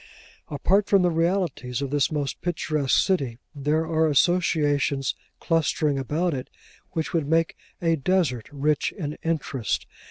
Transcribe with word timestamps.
Apart 0.47 0.87
from 0.87 1.03
the 1.03 1.11
realities 1.11 1.79
of 1.79 1.91
this 1.91 2.11
most 2.11 2.41
picturesque 2.41 2.97
city, 3.05 3.37
there 3.53 3.85
are 3.85 4.07
associations 4.07 5.13
clustering 5.39 5.99
about 5.99 6.33
it 6.33 6.49
which 6.93 7.13
would 7.13 7.27
make 7.27 7.55
a 7.83 7.97
desert 7.97 8.49
rich 8.51 8.91
in 8.97 9.15
interest. 9.21 9.85